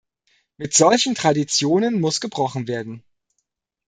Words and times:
Mit 0.57 0.73
solchen 0.73 1.13
Traditionen 1.13 2.01
muss 2.01 2.21
gebrochen 2.21 2.67
werden. 2.67 3.03